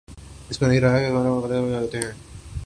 تو 0.07 0.13
اس 0.49 0.61
نئی 0.61 0.79
راہ 0.79 0.99
کے 0.99 1.07
ثمرات 1.07 1.25
اس 1.25 1.31
کا 1.31 1.37
مقدر 1.37 1.61
بن 1.61 1.71
جاتے 1.71 1.97
ہیں۔ 1.97 2.11